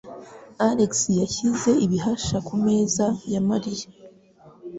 Alex 0.69 0.91
yashyize 1.21 1.71
ibahasha 1.85 2.37
ku 2.47 2.53
meza 2.65 3.05
ya 3.33 3.41
Mariya. 3.49 3.87